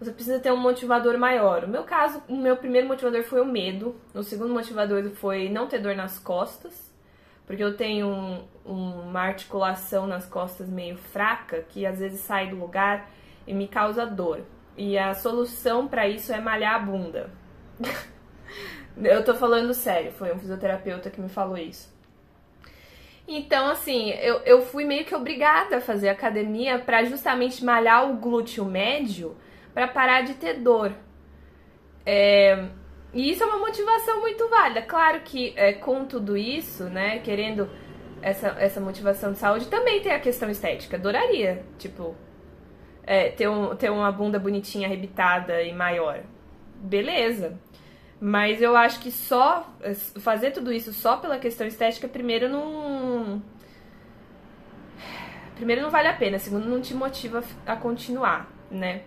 [0.00, 1.60] você precisa ter um motivador maior.
[1.60, 4.00] No meu caso, o meu primeiro motivador foi o medo.
[4.14, 6.90] O segundo motivador foi não ter dor nas costas.
[7.46, 12.56] porque eu tenho um, uma articulação nas costas meio fraca que às vezes sai do
[12.56, 13.10] lugar
[13.46, 14.40] e me causa dor.
[14.74, 17.30] E a solução para isso é malhar a bunda.
[19.04, 21.96] eu tô falando sério, foi um fisioterapeuta que me falou isso.
[23.26, 28.16] Então, assim, eu, eu fui meio que obrigada a fazer academia para justamente malhar o
[28.16, 29.36] glúteo médio
[29.74, 30.92] para parar de ter dor.
[32.06, 32.68] É,
[33.12, 34.80] e isso é uma motivação muito válida.
[34.80, 37.68] Claro que é, com tudo isso, né, querendo
[38.22, 40.96] essa, essa motivação de saúde, também tem a questão estética.
[40.96, 42.16] Adoraria, tipo,
[43.04, 46.22] é, ter, um, ter uma bunda bonitinha, arrebitada e maior.
[46.76, 47.58] Beleza.
[48.20, 49.72] Mas eu acho que só
[50.20, 53.40] fazer tudo isso só pela questão estética, primeiro não.
[55.54, 59.02] Primeiro não vale a pena, segundo não te motiva a continuar, né?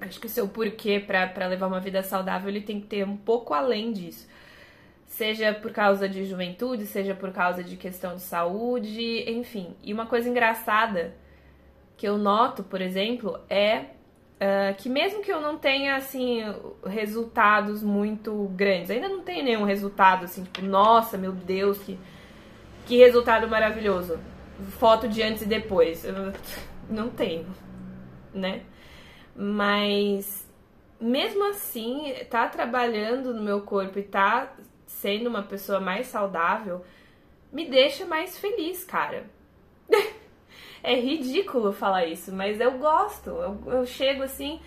[0.00, 3.16] Acho que o seu porquê para levar uma vida saudável ele tem que ter um
[3.16, 4.28] pouco além disso.
[5.06, 9.74] Seja por causa de juventude, seja por causa de questão de saúde, enfim.
[9.82, 11.14] E uma coisa engraçada
[11.96, 13.86] que eu noto, por exemplo, é
[14.40, 16.42] uh, que mesmo que eu não tenha, assim,
[16.86, 21.98] resultados muito grandes, ainda não tenho nenhum resultado, assim, tipo, nossa, meu Deus, que,
[22.86, 24.18] que resultado maravilhoso.
[24.78, 26.04] Foto de antes e depois.
[26.04, 26.32] Eu
[26.90, 27.46] não tenho,
[28.34, 28.62] né?
[29.36, 30.48] Mas
[31.00, 34.52] mesmo assim, tá trabalhando no meu corpo e tá
[34.86, 36.84] sendo uma pessoa mais saudável
[37.52, 39.26] me deixa mais feliz, cara.
[40.82, 43.30] É ridículo falar isso, mas eu gosto.
[43.30, 44.60] Eu, eu chego assim,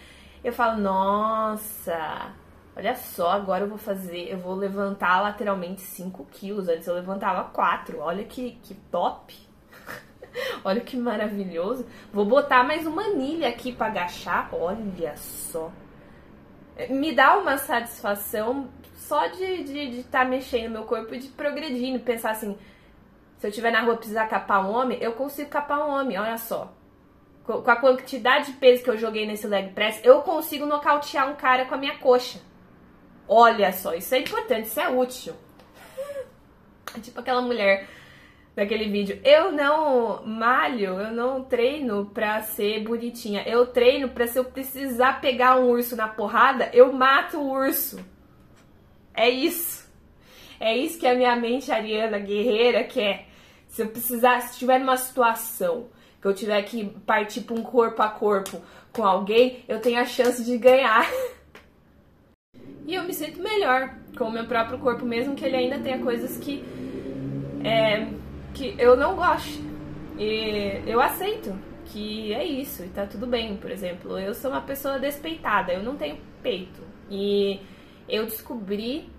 [0.43, 2.33] eu falo, nossa,
[2.75, 6.67] olha só, agora eu vou fazer, eu vou levantar lateralmente 5 quilos.
[6.67, 7.99] Antes eu levantava 4.
[7.99, 9.35] Olha que, que top.
[10.63, 11.85] olha que maravilhoso.
[12.11, 14.49] Vou botar mais uma anilha aqui para agachar.
[14.53, 15.71] Olha só.
[16.89, 21.27] Me dá uma satisfação só de estar de, de tá mexendo meu corpo e de
[21.27, 22.57] progredindo, pensar assim,
[23.41, 26.37] se eu estiver na rua precisar capar um homem, eu consigo capar um homem, olha
[26.37, 26.71] só.
[27.43, 31.33] Com a quantidade de peso que eu joguei nesse leg press, eu consigo nocautear um
[31.33, 32.39] cara com a minha coxa.
[33.27, 35.33] Olha só, isso é importante, isso é útil.
[36.95, 37.87] É tipo aquela mulher
[38.55, 39.19] daquele vídeo.
[39.23, 43.41] Eu não malho, eu não treino pra ser bonitinha.
[43.47, 48.05] Eu treino pra se eu precisar pegar um urso na porrada, eu mato o urso.
[49.15, 49.89] É isso.
[50.59, 53.30] É isso que a minha mente ariana guerreira quer.
[53.71, 55.87] Se eu precisar, se estiver numa situação
[56.21, 60.05] que eu tiver que partir para um corpo a corpo com alguém, eu tenho a
[60.05, 61.09] chance de ganhar.
[62.85, 65.99] e eu me sinto melhor com o meu próprio corpo, mesmo que ele ainda tenha
[65.99, 66.61] coisas que,
[67.63, 68.07] é,
[68.53, 69.63] que eu não goste.
[70.19, 73.55] E eu aceito que é isso e tá tudo bem.
[73.55, 76.81] Por exemplo, eu sou uma pessoa despeitada, eu não tenho peito.
[77.09, 77.61] E
[78.09, 79.09] eu descobri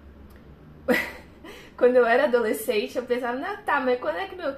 [1.82, 4.54] quando eu era adolescente, eu pensava, ah, tá, mas quando é que meu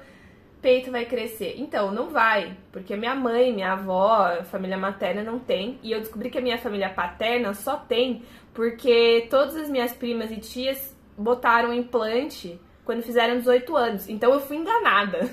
[0.61, 1.55] peito vai crescer?
[1.57, 6.29] Então, não vai, porque minha mãe, minha avó, família materna não tem, e eu descobri
[6.29, 8.21] que a minha família paterna só tem
[8.53, 14.07] porque todas as minhas primas e tias botaram implante quando fizeram 18 anos.
[14.07, 15.27] Então eu fui enganada.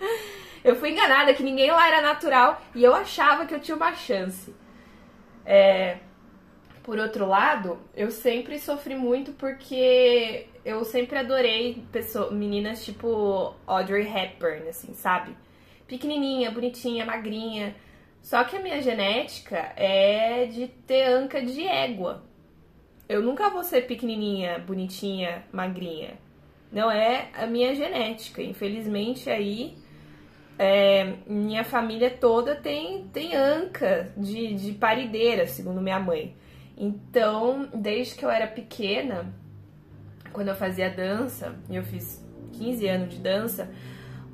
[0.64, 3.94] Eu fui enganada que ninguém lá era natural e eu achava que eu tinha uma
[3.94, 4.52] chance.
[5.46, 5.98] É,
[6.88, 14.06] por outro lado, eu sempre sofri muito porque eu sempre adorei pessoas, meninas tipo Audrey
[14.06, 15.34] Hepburn, assim, sabe?
[15.86, 17.74] Pequenininha, bonitinha, magrinha.
[18.20, 22.22] Só que a minha genética é de ter anca de égua.
[23.08, 26.18] Eu nunca vou ser pequenininha, bonitinha, magrinha.
[26.70, 28.42] Não é a minha genética.
[28.42, 29.74] Infelizmente, aí
[30.58, 36.36] é, minha família toda tem, tem anca de, de parideira, segundo minha mãe.
[36.76, 39.32] Então, desde que eu era pequena,
[40.38, 43.68] quando eu fazia dança, e eu fiz 15 anos de dança,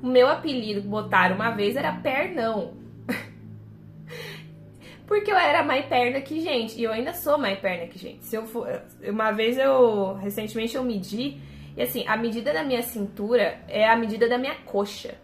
[0.03, 2.75] o meu apelido que botaram uma vez era Pernão.
[5.07, 8.23] Porque eu era mais perna que gente, e eu ainda sou mais perna que gente.
[8.23, 8.67] Se eu for,
[9.03, 11.39] uma vez eu recentemente eu medi,
[11.75, 15.15] e assim, a medida da minha cintura é a medida da minha coxa.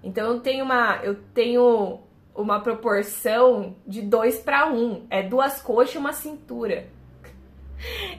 [0.00, 1.98] Então eu tenho uma eu tenho
[2.36, 5.08] uma proporção de dois para um.
[5.10, 6.86] É duas coxas e uma cintura.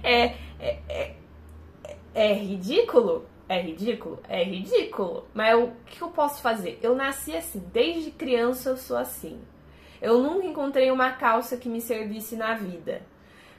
[0.04, 1.16] É, é, é,
[2.14, 3.26] é, ridículo?
[3.48, 4.20] É ridículo?
[4.28, 5.28] É ridículo.
[5.34, 6.80] Mas o que eu posso fazer?
[6.82, 9.42] Eu nasci assim, desde criança eu sou assim.
[10.02, 13.02] Eu nunca encontrei uma calça que me servisse na vida.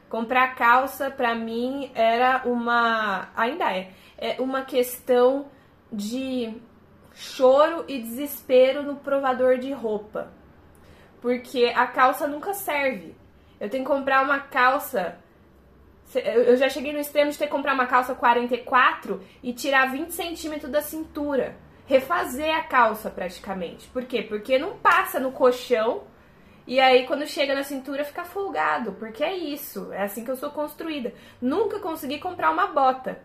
[0.08, 5.46] Comprar calça para mim era uma, ainda é, é uma questão
[5.90, 6.54] de
[7.12, 10.32] choro e desespero no provador de roupa
[11.22, 13.14] porque a calça nunca serve.
[13.58, 15.16] Eu tenho que comprar uma calça
[16.18, 20.10] Eu já cheguei no extremo de ter que comprar uma calça 44 e tirar 20
[20.10, 21.56] centímetros da cintura.
[21.86, 23.88] Refazer a calça praticamente.
[23.88, 24.22] Por quê?
[24.22, 26.04] Porque não passa no colchão
[26.66, 28.92] e aí quando chega na cintura fica folgado.
[28.92, 29.92] Porque é isso.
[29.92, 31.12] É assim que eu sou construída.
[31.40, 33.20] Nunca consegui comprar uma bota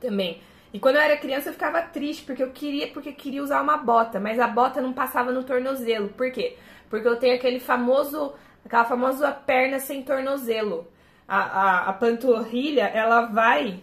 [0.00, 0.40] também.
[0.72, 3.76] E quando eu era criança eu ficava triste porque eu queria porque queria usar uma
[3.78, 6.08] bota, mas a bota não passava no tornozelo.
[6.10, 6.56] Por quê?
[6.90, 10.86] Porque eu tenho aquele famoso aquela famosa perna sem tornozelo
[11.26, 13.82] a, a, a panturrilha, ela vai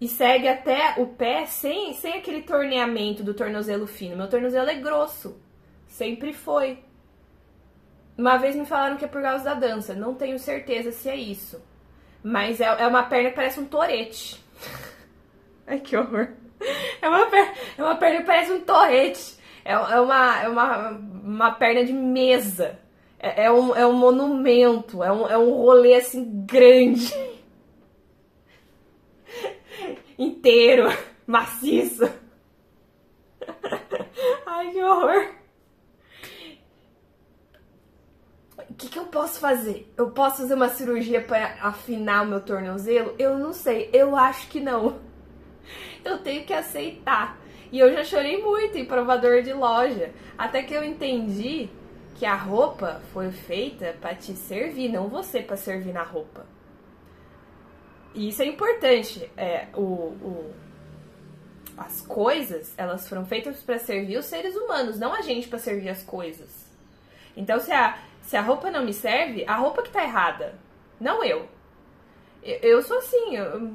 [0.00, 4.16] e segue até o pé sem, sem aquele torneamento do tornozelo fino.
[4.16, 5.40] Meu tornozelo é grosso.
[5.86, 6.82] Sempre foi.
[8.18, 9.94] Uma vez me falaram que é por causa da dança.
[9.94, 11.62] Não tenho certeza se é isso.
[12.22, 14.42] Mas é, é uma perna que parece um torete.
[15.66, 16.28] Ai, que horror.
[17.00, 19.38] É uma, perna, é uma perna que parece um torete.
[19.64, 22.78] É, é, uma, é uma, uma perna de mesa.
[23.22, 27.14] É, é, um, é um monumento, é um, é um rolê assim grande.
[30.18, 30.88] Inteiro,
[31.24, 32.10] maciço.
[34.44, 35.28] Ai, que horror.
[38.68, 39.92] O que, que eu posso fazer?
[39.96, 43.14] Eu posso fazer uma cirurgia para afinar o meu tornozelo?
[43.18, 45.00] Eu não sei, eu acho que não.
[46.04, 47.38] Eu tenho que aceitar.
[47.70, 50.12] E eu já chorei muito em provador de loja.
[50.36, 51.70] Até que eu entendi
[52.22, 56.46] que a roupa foi feita para te servir, não você para servir na roupa.
[58.14, 59.28] E isso é importante.
[59.36, 60.54] É, o, o
[61.76, 65.88] as coisas, elas foram feitas para servir os seres humanos, não a gente para servir
[65.88, 66.64] as coisas.
[67.36, 70.54] Então, se a, se a roupa não me serve, a roupa que tá errada,
[71.00, 71.48] não eu.
[72.40, 73.72] Eu, eu sou assim, eu,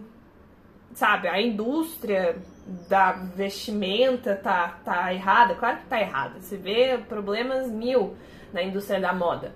[0.93, 1.27] sabe?
[1.27, 2.41] A indústria
[2.89, 6.39] da vestimenta tá, tá errada, claro que tá errada.
[6.39, 8.15] Você vê problemas mil
[8.51, 9.53] na indústria da moda.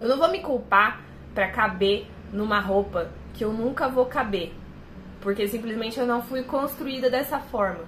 [0.00, 1.00] Eu não vou me culpar
[1.34, 4.52] para caber numa roupa que eu nunca vou caber,
[5.20, 7.84] porque simplesmente eu não fui construída dessa forma.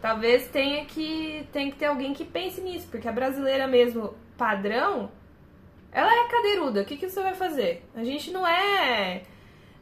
[0.00, 5.10] Talvez tenha que, tenha que ter alguém que pense nisso, porque a brasileira mesmo, padrão,
[5.90, 6.82] ela é cadeiruda.
[6.82, 7.84] O que, que você vai fazer?
[7.96, 9.22] A gente não é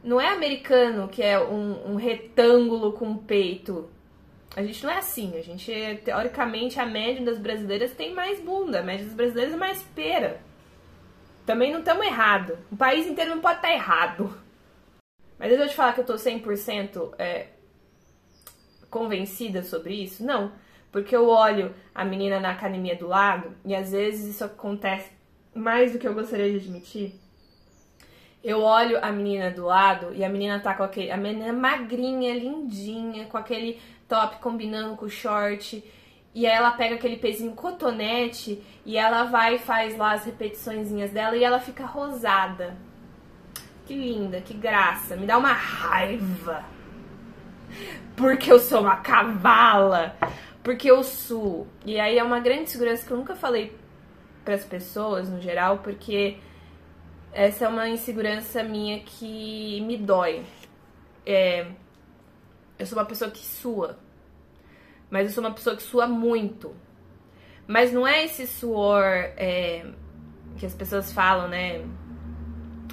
[0.03, 3.89] não é americano que é um, um retângulo com peito
[4.55, 5.35] a gente não é assim.
[5.35, 5.71] A gente,
[6.03, 8.79] teoricamente, a média das brasileiras tem mais bunda.
[8.79, 10.41] A média das brasileiras é mais pera.
[11.45, 12.57] Também não estamos errado.
[12.71, 14.37] O país inteiro não pode estar tá errado.
[15.39, 17.47] Mas eu vou te falar que eu tô 100% é,
[18.89, 20.23] convencida sobre isso?
[20.23, 20.51] Não.
[20.91, 25.11] Porque eu olho a menina na academia do lado e às vezes isso acontece
[25.53, 27.19] mais do que eu gostaria de admitir.
[28.43, 31.11] Eu olho a menina do lado e a menina tá com aquele.
[31.11, 35.81] A menina magrinha, lindinha, com aquele top combinando com o short.
[36.35, 41.11] E aí ela pega aquele pezinho cotonete e ela vai e faz lá as repetiçõezinhas
[41.11, 42.75] dela e ela fica rosada.
[43.85, 45.15] Que linda, que graça.
[45.15, 46.65] Me dá uma raiva.
[48.15, 50.17] Porque eu sou uma cavala.
[50.61, 51.67] Porque eu sou.
[51.85, 53.77] E aí é uma grande segurança que eu nunca falei
[54.43, 56.37] para as pessoas no geral, porque
[57.33, 60.43] essa é uma insegurança minha que me dói.
[61.25, 61.67] É,
[62.77, 63.97] eu sou uma pessoa que sua.
[65.09, 66.75] Mas eu sou uma pessoa que sua muito.
[67.67, 69.85] Mas não é esse suor é,
[70.57, 71.83] que as pessoas falam, né?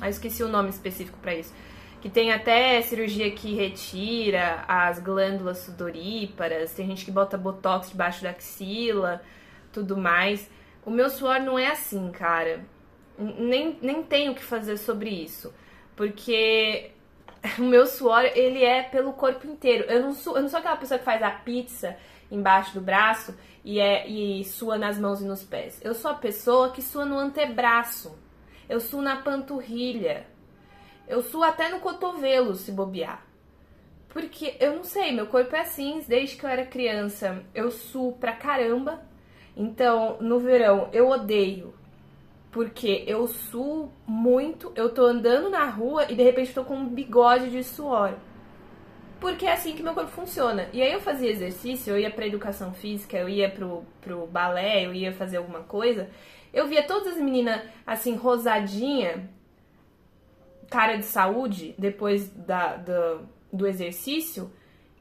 [0.00, 1.53] Ah, eu esqueci o nome específico para isso.
[2.00, 8.22] Que tem até cirurgia que retira as glândulas sudoríparas, tem gente que bota botox debaixo
[8.22, 9.20] da axila,
[9.70, 10.48] tudo mais.
[10.85, 12.64] O meu suor não é assim, cara.
[13.20, 15.52] Nem, nem tenho o que fazer sobre isso.
[15.94, 16.90] Porque
[17.59, 19.85] o meu suor, ele é pelo corpo inteiro.
[19.85, 21.96] Eu não sou, eu não sou aquela pessoa que faz a pizza
[22.30, 25.80] embaixo do braço e, é, e sua nas mãos e nos pés.
[25.83, 28.18] Eu sou a pessoa que sua no antebraço.
[28.68, 30.26] Eu suo na panturrilha.
[31.09, 33.26] Eu suo até no cotovelo, se bobear.
[34.09, 37.42] Porque eu não sei, meu corpo é assim desde que eu era criança.
[37.54, 39.02] Eu suo pra caramba.
[39.56, 41.74] Então, no verão, eu odeio
[42.50, 46.88] porque eu suo muito, eu tô andando na rua e de repente tô com um
[46.88, 48.14] bigode de suor.
[49.20, 50.68] Porque é assim que meu corpo funciona.
[50.72, 54.87] E aí eu fazia exercício, eu ia pra educação física, eu ia pro, pro balé,
[54.87, 56.08] eu ia fazer alguma coisa.
[56.52, 59.31] Eu via todas as meninas assim, rosadinha,
[60.68, 64.50] cara de saúde, depois da, do, do exercício.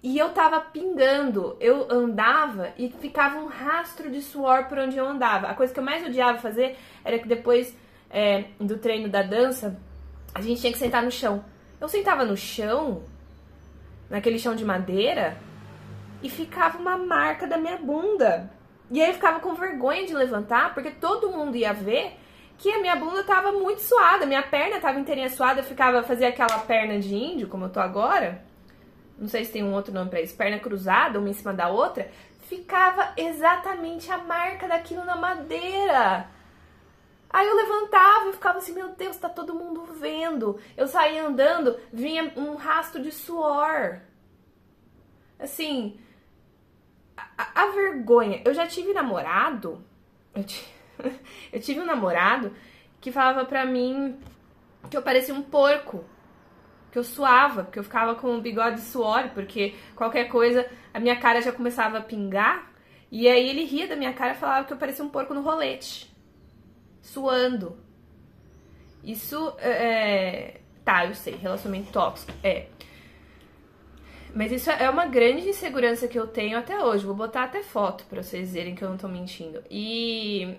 [0.02, 5.06] E eu tava pingando, eu andava e ficava um rastro de suor por onde eu
[5.06, 5.48] andava.
[5.48, 7.76] A coisa que eu mais odiava fazer era que depois
[8.10, 9.78] é, do treino da dança,
[10.34, 11.44] a gente tinha que sentar no chão.
[11.82, 13.04] Eu sentava no chão,
[14.10, 15.38] naquele chão de madeira,
[16.24, 18.50] e ficava uma marca da minha bunda.
[18.90, 22.14] E aí eu ficava com vergonha de levantar, porque todo mundo ia ver
[22.58, 26.30] que a minha bunda tava muito suada, minha perna tava inteirinha suada, eu ficava, fazia
[26.30, 28.48] aquela perna de índio, como eu tô agora.
[29.20, 31.68] Não sei se tem um outro nome pra isso, perna cruzada, uma em cima da
[31.68, 32.10] outra.
[32.44, 36.28] Ficava exatamente a marca daquilo na madeira.
[37.30, 40.60] Aí eu levantava e ficava assim, meu Deus, tá todo mundo vendo.
[40.76, 44.00] Eu saía andando, vinha um rastro de suor.
[45.38, 46.00] Assim,
[47.16, 48.42] a, a vergonha.
[48.46, 49.84] Eu já tive namorado,
[50.34, 50.46] eu,
[51.54, 52.56] eu tive um namorado
[53.02, 54.18] que falava pra mim
[54.90, 56.04] que eu parecia um porco.
[56.92, 61.00] Que eu suava, porque eu ficava com o bigode de suor, porque qualquer coisa a
[61.00, 62.72] minha cara já começava a pingar.
[63.12, 65.42] E aí ele ria da minha cara e falava que eu parecia um porco no
[65.42, 66.12] rolete,
[67.02, 67.78] suando.
[69.04, 70.60] Isso é.
[70.84, 72.32] Tá, eu sei, relacionamento tóxico.
[72.44, 72.68] É.
[74.34, 77.06] Mas isso é uma grande insegurança que eu tenho até hoje.
[77.06, 79.64] Vou botar até foto pra vocês verem que eu não tô mentindo.
[79.70, 80.56] E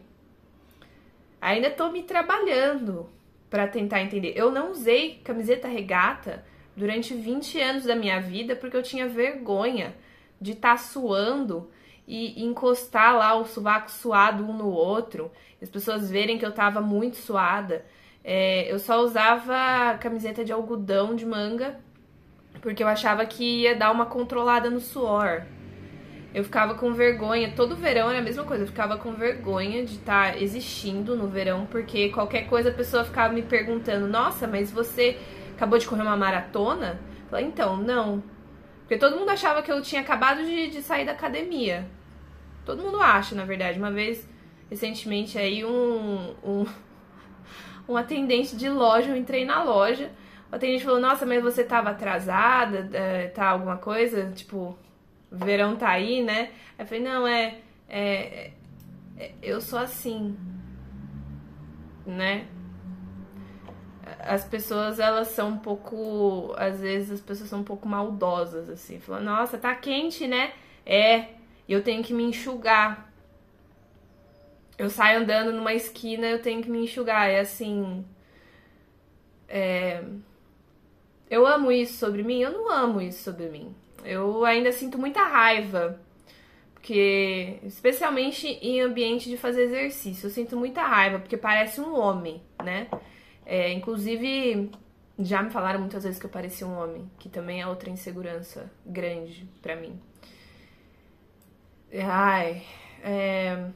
[1.40, 3.08] ainda tô me trabalhando
[3.50, 4.32] para tentar entender.
[4.36, 6.44] Eu não usei camiseta regata
[6.76, 9.94] durante 20 anos da minha vida porque eu tinha vergonha
[10.40, 11.68] de estar tá suando
[12.06, 15.30] e encostar lá o sovaco suado um no outro,
[15.60, 17.84] as pessoas verem que eu tava muito suada.
[18.24, 21.78] É, eu só usava camiseta de algodão de manga
[22.60, 25.44] porque eu achava que ia dar uma controlada no suor.
[26.32, 29.96] Eu ficava com vergonha, todo verão era a mesma coisa, eu ficava com vergonha de
[29.96, 34.70] estar tá existindo no verão, porque qualquer coisa a pessoa ficava me perguntando: Nossa, mas
[34.70, 35.18] você
[35.56, 37.00] acabou de correr uma maratona?
[37.24, 38.22] Eu falei, então, não.
[38.80, 41.86] Porque todo mundo achava que eu tinha acabado de, de sair da academia.
[42.64, 43.78] Todo mundo acha, na verdade.
[43.78, 44.28] Uma vez,
[44.70, 46.66] recentemente, aí, um, um,
[47.88, 50.10] um atendente de loja, eu entrei na loja.
[50.50, 54.32] O atendente falou, nossa, mas você tava atrasada, é, tá alguma coisa?
[54.34, 54.76] Tipo,
[55.30, 56.50] verão tá aí, né?
[56.78, 57.58] Aí eu falei, não, é,
[57.88, 58.52] é,
[59.18, 60.36] é eu sou assim,
[62.06, 62.46] né?
[64.18, 68.98] As pessoas, elas são um pouco, às vezes as pessoas são um pouco maldosas, assim.
[68.98, 70.52] Falando, nossa, tá quente, né?
[70.84, 71.28] É,
[71.68, 73.10] eu tenho que me enxugar.
[74.76, 77.28] Eu saio andando numa esquina, eu tenho que me enxugar.
[77.28, 78.04] É assim.
[79.48, 80.02] É,
[81.30, 82.40] eu amo isso sobre mim?
[82.40, 83.74] Eu não amo isso sobre mim.
[84.04, 86.00] Eu ainda sinto muita raiva.
[86.74, 92.42] Porque, especialmente em ambiente de fazer exercício, eu sinto muita raiva, porque parece um homem,
[92.64, 92.88] né?
[93.44, 94.70] É, inclusive,
[95.18, 98.72] já me falaram muitas vezes que eu parecia um homem, que também é outra insegurança
[98.86, 100.00] grande para mim.
[101.92, 102.62] Ai,
[103.02, 103.66] é...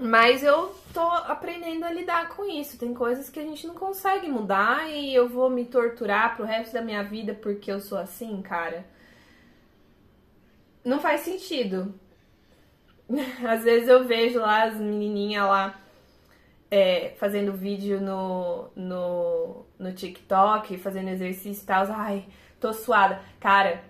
[0.00, 2.78] Mas eu tô aprendendo a lidar com isso.
[2.78, 6.72] Tem coisas que a gente não consegue mudar e eu vou me torturar pro resto
[6.72, 8.86] da minha vida porque eu sou assim, cara.
[10.84, 11.94] Não faz sentido.
[13.46, 15.80] Às vezes eu vejo lá as menininhas lá
[16.70, 21.86] é, fazendo vídeo no, no, no TikTok, fazendo exercício e tal.
[21.90, 22.24] Ai,
[22.60, 23.20] tô suada.
[23.40, 23.82] Cara,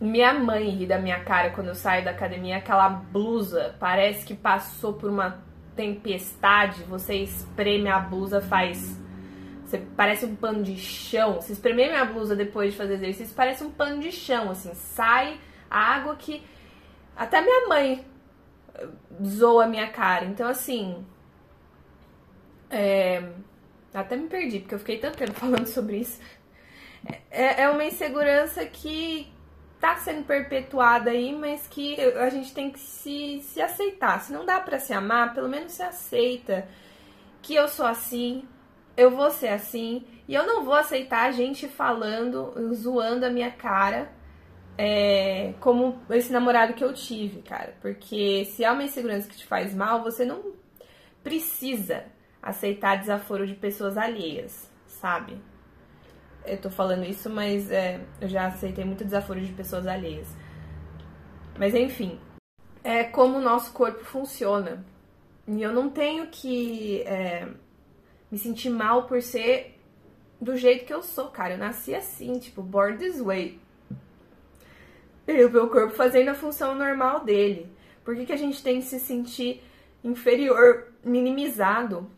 [0.00, 4.34] minha mãe ri da minha cara quando eu saio da academia, aquela blusa, parece que
[4.34, 5.42] passou por uma
[5.74, 8.98] tempestade, você espreme a blusa, faz.
[9.68, 11.42] Você parece um pano de chão.
[11.42, 15.38] Se espremer minha blusa depois de fazer exercício, parece um pano de chão, assim, sai
[15.70, 16.42] a água que.
[17.14, 18.06] Até minha mãe
[19.22, 20.24] zoa a minha cara.
[20.24, 21.04] Então, assim.
[22.70, 23.30] É...
[23.92, 26.18] Até me perdi, porque eu fiquei tanto tempo falando sobre isso.
[27.30, 29.30] É, é uma insegurança que,
[29.80, 34.20] tá sendo perpetuada aí, mas que a gente tem que se, se aceitar.
[34.20, 36.66] Se não dá para se amar, pelo menos se aceita
[37.40, 38.46] que eu sou assim,
[38.98, 43.50] eu vou ser assim, e eu não vou aceitar a gente falando, zoando a minha
[43.50, 44.10] cara,
[44.76, 47.74] é, como esse namorado que eu tive, cara.
[47.80, 50.52] Porque se há uma insegurança que te faz mal, você não
[51.22, 52.04] precisa
[52.42, 55.40] aceitar desaforo de pessoas alheias, sabe?
[56.48, 60.28] eu tô falando isso, mas é, eu já aceitei muito desaforo de pessoas alheias.
[61.58, 62.18] Mas enfim,
[62.82, 64.84] é como o nosso corpo funciona.
[65.46, 67.48] E eu não tenho que é,
[68.30, 69.78] me sentir mal por ser
[70.40, 71.54] do jeito que eu sou, cara.
[71.54, 73.58] Eu nasci assim, tipo, born this way.
[75.26, 77.70] E o meu corpo fazendo a função normal dele.
[78.04, 79.62] Por que, que a gente tem que se sentir
[80.02, 82.10] inferior, minimizado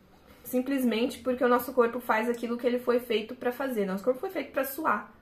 [0.51, 3.87] simplesmente porque o nosso corpo faz aquilo que ele foi feito para fazer.
[3.87, 5.15] Nosso corpo foi feito para suar.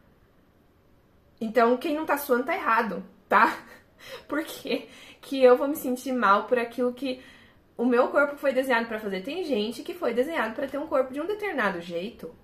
[1.38, 3.58] Então, quem não tá suando tá errado, tá?
[4.26, 4.88] Porque
[5.20, 7.20] que eu vou me sentir mal por aquilo que
[7.78, 9.22] o meu corpo foi desenhado para fazer.
[9.22, 12.34] Tem gente que foi desenhado para ter um corpo de um determinado jeito.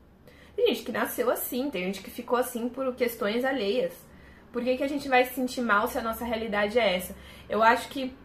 [0.55, 3.93] Tem gente que nasceu assim, tem gente que ficou assim por questões alheias.
[4.53, 7.16] Por que, que a gente vai se sentir mal se a nossa realidade é essa?
[7.49, 8.16] Eu acho que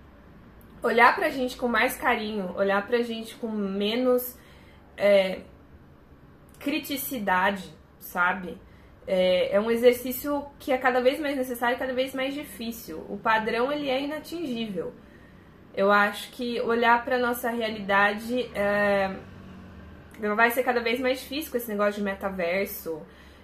[0.83, 4.37] olhar pra gente com mais carinho, olhar pra gente com menos
[4.95, 5.39] é,
[6.59, 8.55] criticidade, sabe?
[9.07, 13.03] É, é, um exercício que é cada vez mais necessário cada vez mais difícil.
[13.09, 14.93] O padrão ele é inatingível.
[15.73, 19.15] Eu acho que olhar para nossa realidade é,
[20.35, 23.01] vai ser cada vez mais difícil com esse negócio de metaverso,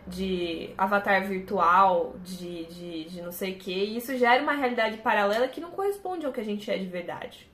[0.07, 3.73] de avatar virtual, de, de, de não sei o que.
[3.73, 6.85] E isso gera uma realidade paralela que não corresponde ao que a gente é de
[6.85, 7.49] verdade.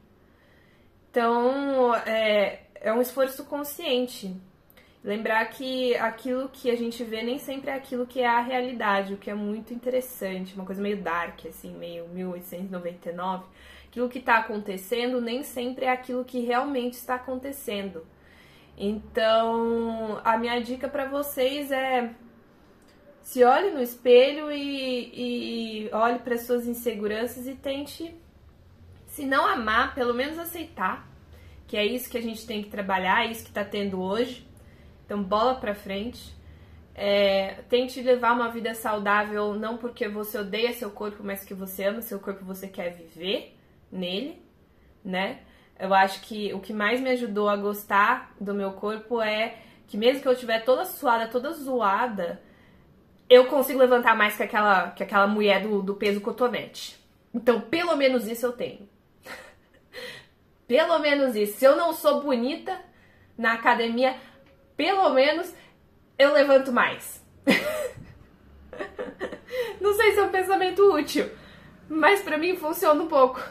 [1.10, 4.36] Então, é, é um esforço consciente.
[5.04, 9.14] Lembrar que aquilo que a gente vê nem sempre é aquilo que é a realidade,
[9.14, 13.44] o que é muito interessante, uma coisa meio dark, assim, meio 1899.
[13.92, 18.08] Aquilo que está acontecendo nem sempre é aquilo que realmente está acontecendo.
[18.78, 22.10] Então, a minha dica para vocês é
[23.22, 28.16] se olhe no espelho e, e olhe para suas inseguranças e tente,
[29.08, 31.06] se não amar, pelo menos aceitar
[31.68, 34.48] que é isso que a gente tem que trabalhar, é isso que está tendo hoje.
[35.06, 36.34] Então, bola para frente.
[36.96, 41.86] É, tente levar uma vida saudável, não porque você odeia seu corpo, mas que você
[41.86, 43.58] ama seu corpo, você quer viver
[43.92, 44.42] nele,
[45.04, 45.40] né?
[45.80, 49.98] Eu acho que o que mais me ajudou a gostar do meu corpo é que
[49.98, 52.42] mesmo que eu estiver toda suada, toda zoada,
[53.30, 57.00] eu consigo levantar mais que aquela, que aquela mulher do, do peso cotonete.
[57.34, 58.88] Então, pelo menos isso eu tenho.
[60.68, 61.58] pelo menos isso.
[61.58, 62.78] Se eu não sou bonita
[63.38, 64.16] na academia,
[64.78, 65.54] pelo menos
[66.18, 67.26] eu levanto mais.
[69.82, 71.30] não sei se é um pensamento útil,
[71.90, 73.42] mas para mim funciona um pouco.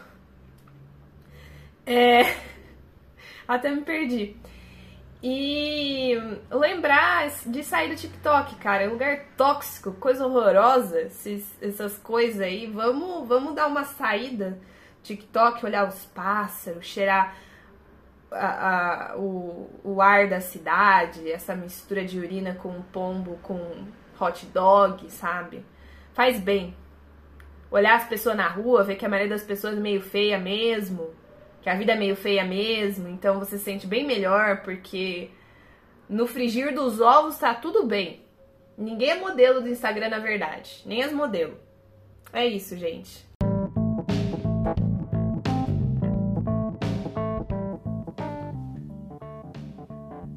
[1.87, 2.37] É...
[3.47, 4.37] Até me perdi.
[5.23, 6.15] E
[6.51, 8.85] lembrar de sair do TikTok, cara.
[8.85, 12.67] É um lugar tóxico, coisa horrorosa, esses, essas coisas aí.
[12.67, 14.59] Vamos, vamos dar uma saída.
[15.03, 17.37] TikTok, olhar os pássaros, cheirar
[18.31, 23.87] a, a, o, o ar da cidade, essa mistura de urina com pombo, com
[24.19, 25.65] hot dog, sabe?
[26.15, 26.75] Faz bem.
[27.71, 31.20] Olhar as pessoas na rua, ver que a maioria das pessoas é meio feia mesmo
[31.63, 35.31] que a vida é meio feia mesmo, então você se sente bem melhor porque
[36.09, 38.23] no frigir dos ovos tá tudo bem.
[38.77, 41.59] Ninguém é modelo do Instagram na verdade, nem as modelos.
[42.33, 43.30] É isso, gente.